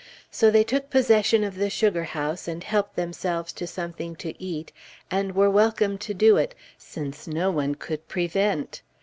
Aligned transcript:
So 0.31 0.49
they 0.49 0.63
took 0.63 0.89
possession 0.89 1.43
of 1.43 1.53
the 1.57 1.69
sugar 1.69 2.05
house, 2.05 2.47
and 2.47 2.63
helped 2.63 2.95
themselves 2.95 3.53
to 3.53 3.67
something 3.67 4.15
to 4.15 4.33
eat, 4.41 4.71
and 5.11 5.35
were 5.35 5.47
welcome 5.51 5.99
to 5.99 6.13
do 6.15 6.37
it, 6.37 6.55
since 6.75 7.27
no 7.27 7.51
one 7.51 7.75
could 7.75 8.07
prevent! 8.07 8.81